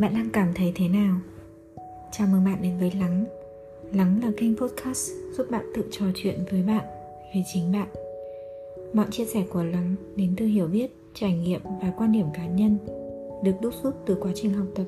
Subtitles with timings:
[0.00, 1.16] Bạn đang cảm thấy thế nào?
[2.12, 3.24] Chào mừng bạn đến với Lắng
[3.92, 6.84] Lắng là kênh podcast giúp bạn tự trò chuyện với bạn
[7.34, 7.88] về chính bạn
[8.92, 12.46] Mọi chia sẻ của Lắng đến từ hiểu biết, trải nghiệm và quan điểm cá
[12.46, 12.78] nhân
[13.44, 14.84] được đúc rút từ quá trình học tập,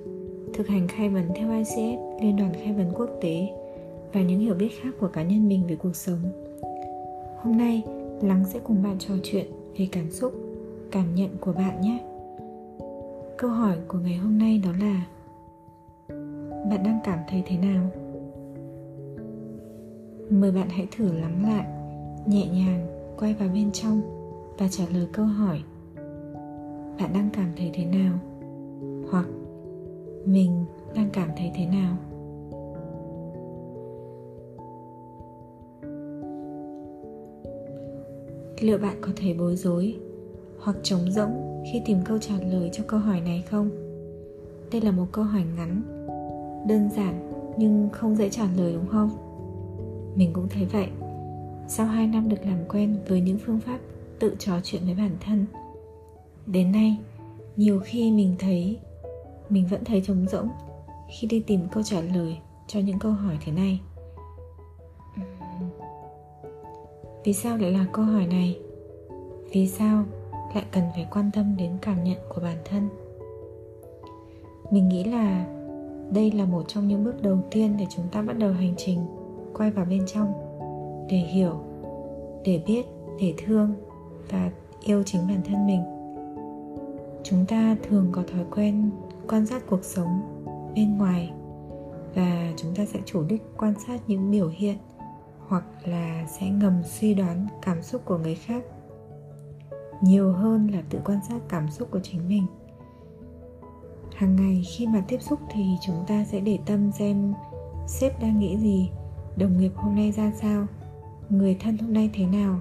[0.54, 3.48] thực hành khai vấn theo ICF, Liên đoàn khai vấn quốc tế
[4.12, 6.20] và những hiểu biết khác của cá nhân mình về cuộc sống.
[7.42, 7.82] Hôm nay,
[8.22, 9.46] Lắng sẽ cùng bạn trò chuyện
[9.78, 10.32] về cảm xúc,
[10.90, 11.98] cảm nhận của bạn nhé
[13.42, 15.06] câu hỏi của ngày hôm nay đó là,
[16.70, 17.90] bạn đang cảm thấy thế nào?
[20.30, 21.66] Mời bạn hãy thử lắng lại,
[22.26, 22.86] nhẹ nhàng,
[23.18, 24.00] quay vào bên trong
[24.58, 25.62] và trả lời câu hỏi,
[26.98, 28.18] bạn đang cảm thấy thế nào?
[29.10, 29.26] Hoặc,
[30.24, 30.64] mình
[30.94, 31.96] đang cảm thấy thế nào?
[38.60, 39.96] Liệu bạn có thể bối rối
[40.58, 43.70] hoặc trống rỗng khi tìm câu trả lời cho câu hỏi này không?
[44.72, 45.82] Đây là một câu hỏi ngắn,
[46.68, 49.10] đơn giản nhưng không dễ trả lời đúng không?
[50.16, 50.88] Mình cũng thấy vậy.
[51.68, 53.78] Sau 2 năm được làm quen với những phương pháp
[54.18, 55.46] tự trò chuyện với bản thân,
[56.46, 56.96] đến nay,
[57.56, 58.78] nhiều khi mình thấy,
[59.48, 60.48] mình vẫn thấy trống rỗng
[61.10, 63.80] khi đi tìm câu trả lời cho những câu hỏi thế này.
[67.24, 68.58] Vì sao lại là câu hỏi này?
[69.52, 70.04] Vì sao
[70.54, 72.88] lại cần phải quan tâm đến cảm nhận của bản thân.
[74.70, 75.46] Mình nghĩ là
[76.10, 78.98] đây là một trong những bước đầu tiên để chúng ta bắt đầu hành trình,
[79.54, 80.32] quay vào bên trong,
[81.10, 81.60] để hiểu,
[82.44, 82.86] để biết,
[83.20, 83.74] để thương
[84.30, 84.50] và
[84.84, 85.82] yêu chính bản thân mình.
[87.22, 88.90] Chúng ta thường có thói quen
[89.28, 90.20] quan sát cuộc sống
[90.74, 91.32] bên ngoài
[92.14, 94.76] và chúng ta sẽ chủ đích quan sát những biểu hiện
[95.48, 98.64] hoặc là sẽ ngầm suy đoán cảm xúc của người khác
[100.02, 102.46] nhiều hơn là tự quan sát cảm xúc của chính mình.
[104.14, 107.34] Hàng ngày khi mà tiếp xúc thì chúng ta sẽ để tâm xem
[107.86, 108.90] sếp đang nghĩ gì,
[109.36, 110.66] đồng nghiệp hôm nay ra sao,
[111.28, 112.60] người thân hôm nay thế nào.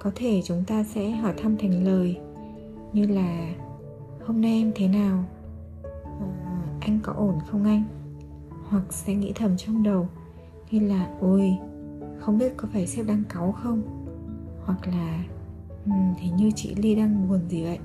[0.00, 2.18] Có thể chúng ta sẽ hỏi thăm thành lời
[2.92, 3.54] như là,
[4.26, 5.24] hôm nay em thế nào?
[6.04, 6.26] Ờ,
[6.80, 7.84] anh có ổn không anh?
[8.68, 10.08] Hoặc sẽ nghĩ thầm trong đầu
[10.70, 11.56] như là, ôi,
[12.18, 13.82] không biết có phải sếp đang cáu không?
[14.64, 15.24] Hoặc là
[15.86, 17.78] ừ, thì như chị ly đang buồn gì vậy?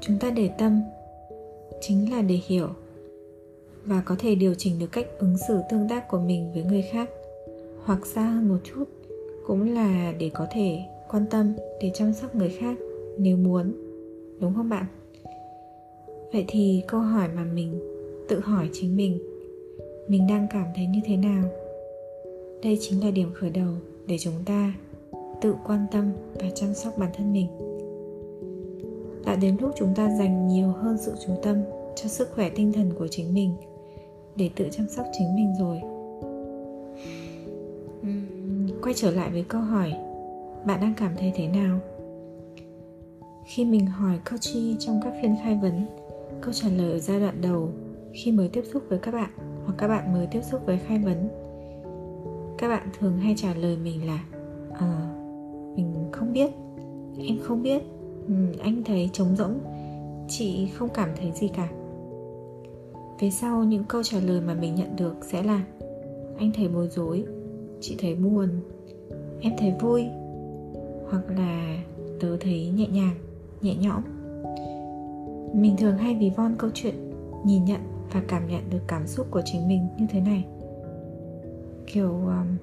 [0.00, 0.82] Chúng ta để tâm
[1.80, 2.68] chính là để hiểu
[3.84, 6.82] và có thể điều chỉnh được cách ứng xử tương tác của mình với người
[6.82, 7.10] khác.
[7.84, 8.84] Hoặc xa hơn một chút
[9.46, 10.78] cũng là để có thể
[11.10, 12.78] quan tâm để chăm sóc người khác
[13.18, 13.72] nếu muốn
[14.40, 14.86] đúng không bạn?
[16.32, 17.80] Vậy thì câu hỏi mà mình
[18.28, 19.18] tự hỏi chính mình
[20.08, 21.44] mình đang cảm thấy như thế nào?
[22.62, 23.72] Đây chính là điểm khởi đầu
[24.06, 24.74] để chúng ta
[25.44, 27.46] tự quan tâm và chăm sóc bản thân mình.
[29.24, 31.62] Đã đến lúc chúng ta dành nhiều hơn sự chú tâm
[31.96, 33.54] cho sức khỏe tinh thần của chính mình
[34.36, 35.80] để tự chăm sóc chính mình rồi.
[38.82, 39.92] Quay trở lại với câu hỏi
[40.66, 41.78] bạn đang cảm thấy thế nào?
[43.46, 45.86] Khi mình hỏi coachee trong các phiên khai vấn
[46.40, 47.68] câu trả lời ở giai đoạn đầu
[48.12, 49.30] khi mới tiếp xúc với các bạn
[49.64, 51.28] hoặc các bạn mới tiếp xúc với khai vấn
[52.58, 54.24] các bạn thường hay trả lời mình là
[54.78, 55.14] à,
[56.24, 56.50] không biết.
[57.28, 57.82] Em không biết.
[58.28, 59.58] Ừ, anh thấy trống rỗng.
[60.28, 61.68] Chị không cảm thấy gì cả.
[63.20, 65.64] Về sau những câu trả lời mà mình nhận được sẽ là
[66.38, 67.24] anh thấy bối rối
[67.80, 68.48] chị thấy buồn
[69.40, 70.04] em thấy vui.
[71.10, 71.78] Hoặc là
[72.20, 73.14] tớ thấy nhẹ nhàng
[73.62, 74.02] nhẹ nhõm.
[75.54, 76.94] Mình thường hay ví von câu chuyện
[77.44, 77.80] nhìn nhận
[78.12, 80.44] và cảm nhận được cảm xúc của chính mình như thế này.
[81.86, 82.56] Kiểu um,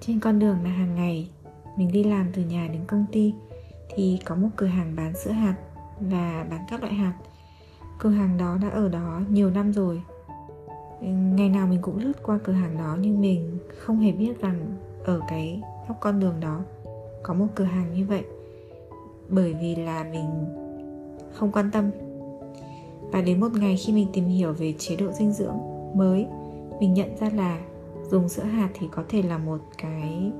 [0.00, 1.28] trên con đường là hàng ngày
[1.76, 3.34] mình đi làm từ nhà đến công ty
[3.94, 5.56] thì có một cửa hàng bán sữa hạt
[6.00, 7.14] và bán các loại hạt.
[7.98, 10.02] Cửa hàng đó đã ở đó nhiều năm rồi.
[11.00, 14.40] Ừ, ngày nào mình cũng lướt qua cửa hàng đó nhưng mình không hề biết
[14.40, 16.60] rằng ở cái góc con đường đó
[17.22, 18.24] có một cửa hàng như vậy
[19.28, 20.26] bởi vì là mình
[21.32, 21.90] không quan tâm.
[23.12, 25.58] Và đến một ngày khi mình tìm hiểu về chế độ dinh dưỡng
[25.94, 26.26] mới,
[26.80, 27.60] mình nhận ra là
[28.10, 30.32] dùng sữa hạt thì có thể là một cái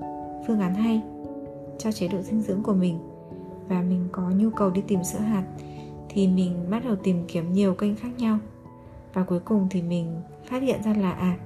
[0.47, 1.03] phương án hay
[1.79, 2.99] cho chế độ dinh dưỡng của mình
[3.69, 5.45] và mình có nhu cầu đi tìm sữa hạt
[6.09, 8.39] thì mình bắt đầu tìm kiếm nhiều kênh khác nhau.
[9.15, 11.37] Và cuối cùng thì mình phát hiện ra là à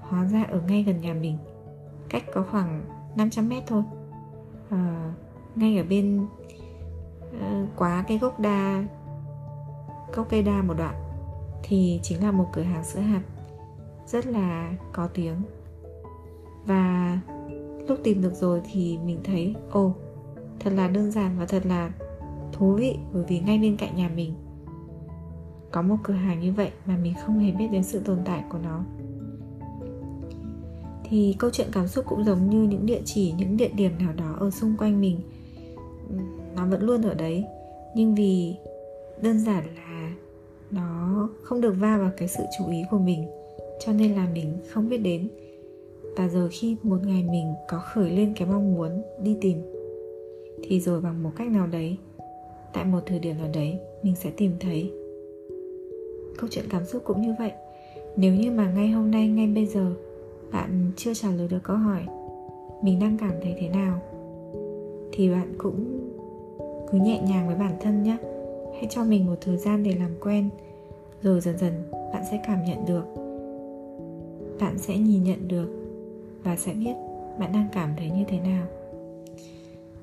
[0.00, 1.38] hóa ra ở ngay gần nhà mình
[2.08, 2.84] cách có khoảng
[3.16, 3.82] 500 mét thôi.
[4.70, 5.12] À,
[5.54, 6.26] ngay ở bên
[7.40, 8.84] à, quá cái gốc đa
[10.14, 10.94] gốc cây đa một đoạn
[11.62, 13.22] thì chính là một cửa hàng sữa hạt
[14.06, 15.36] rất là có tiếng.
[16.66, 17.18] Và
[17.88, 19.92] lúc tìm được rồi thì mình thấy, ồ,
[20.60, 21.92] thật là đơn giản và thật là
[22.52, 24.34] thú vị, bởi vì ngay bên cạnh nhà mình
[25.70, 28.44] có một cửa hàng như vậy mà mình không hề biết đến sự tồn tại
[28.48, 28.84] của nó.
[31.04, 34.12] Thì câu chuyện cảm xúc cũng giống như những địa chỉ, những địa điểm nào
[34.12, 35.20] đó ở xung quanh mình.
[36.56, 37.44] Nó vẫn luôn ở đấy,
[37.96, 38.54] nhưng vì
[39.22, 40.12] đơn giản là
[40.70, 43.26] nó không được va vào cái sự chú ý của mình,
[43.86, 45.28] cho nên là mình không biết đến
[46.16, 49.58] và rồi khi một ngày mình có khởi lên cái mong muốn đi tìm,
[50.62, 51.96] thì rồi bằng một cách nào đấy,
[52.72, 54.92] tại một thời điểm nào đấy, mình sẽ tìm thấy
[56.38, 57.52] câu chuyện cảm xúc cũng như vậy.
[58.16, 59.92] Nếu như mà ngay hôm nay, ngay bây giờ,
[60.52, 62.02] bạn chưa trả lời được câu hỏi
[62.82, 64.00] mình đang cảm thấy thế nào,
[65.12, 66.10] thì bạn cũng
[66.90, 68.16] cứ nhẹ nhàng với bản thân nhé.
[68.74, 70.48] Hãy cho mình một thời gian để làm quen,
[71.22, 73.04] rồi dần dần bạn sẽ cảm nhận được,
[74.60, 75.83] bạn sẽ nhìn nhận được
[76.44, 76.94] và sẽ biết
[77.38, 78.66] bạn đang cảm thấy như thế nào.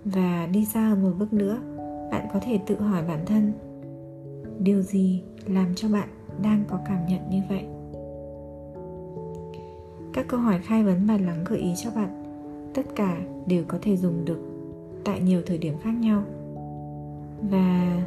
[0.05, 1.61] Và đi xa hơn một bước nữa,
[2.11, 3.53] bạn có thể tự hỏi bản thân,
[4.59, 6.09] điều gì làm cho bạn
[6.43, 7.65] đang có cảm nhận như vậy?
[10.13, 12.23] Các câu hỏi khai vấn và lắng gợi ý cho bạn,
[12.73, 14.39] tất cả đều có thể dùng được
[15.03, 16.23] tại nhiều thời điểm khác nhau.
[17.49, 18.01] Và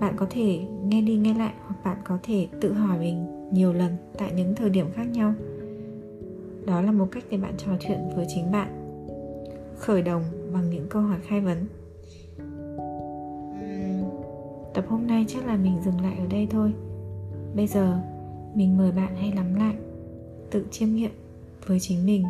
[0.00, 3.72] bạn có thể nghe đi nghe lại hoặc bạn có thể tự hỏi mình nhiều
[3.72, 5.34] lần tại những thời điểm khác nhau
[6.66, 8.80] đó là một cách để bạn trò chuyện với chính bạn.
[9.78, 10.20] Khởi đầu
[10.52, 11.66] bằng những câu hỏi khai vấn.
[14.74, 16.72] Tập hôm nay chắc là mình dừng lại ở đây thôi.
[17.54, 17.98] Bây giờ,
[18.54, 19.74] mình mời bạn hãy lắng lại,
[20.50, 21.10] tự chiêm nghiệm
[21.66, 22.24] với chính mình,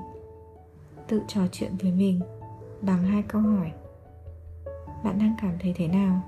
[1.09, 2.21] tự trò chuyện với mình
[2.81, 3.73] bằng hai câu hỏi.
[5.05, 6.21] Bạn đang cảm thấy thế nào?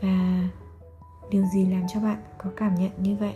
[0.00, 0.48] Và
[1.30, 3.34] điều gì làm cho bạn có cảm nhận như vậy?